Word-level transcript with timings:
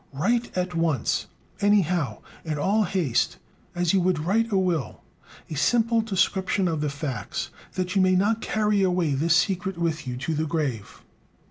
Write 0.13 0.57
at 0.57 0.73
once, 0.73 1.27
anyhow, 1.59 2.23
in 2.43 2.57
all 2.57 2.85
haste, 2.85 3.37
as 3.75 3.93
you 3.93 4.01
would 4.01 4.17
write 4.17 4.51
a 4.51 4.57
will, 4.57 5.03
a 5.47 5.53
simple 5.53 6.01
description 6.01 6.67
of 6.67 6.81
the 6.81 6.89
facts, 6.89 7.51
that 7.73 7.95
you 7.95 8.01
may 8.01 8.15
not 8.15 8.41
carry 8.41 8.81
away 8.81 9.13
this 9.13 9.35
secret 9.35 9.77
with 9.77 10.07
you 10.07 10.17
to 10.17 10.33
the 10.33 10.47
grave." 10.47 11.03